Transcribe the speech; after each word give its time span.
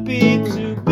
happy 0.00 0.42
to 0.50 0.89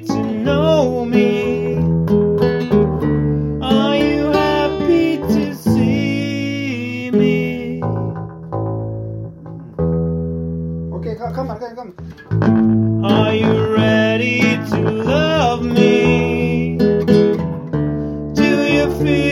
to 0.00 0.22
know 0.22 1.04
me. 1.04 1.76
Are 3.62 3.96
you 3.96 4.26
happy 4.32 5.18
to 5.18 5.54
see 5.54 7.10
me? 7.12 7.82
Okay, 10.94 11.14
come 11.16 11.28
on, 11.28 11.34
come 11.34 11.50
on, 11.50 11.58
come 11.76 11.94
on. 13.00 13.04
Are 13.04 13.34
you 13.34 13.74
ready 13.74 14.40
to 14.70 14.78
love 14.90 15.64
me? 15.64 16.78
Do 18.34 18.44
you 18.44 18.90
feel? 18.98 19.31